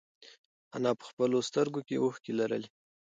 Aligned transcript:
انا 0.75 0.91
په 0.99 1.05
خپلو 1.09 1.37
سترگو 1.47 1.81
کې 1.87 1.95
اوښکې 2.03 2.31
لرلې. 2.39 2.69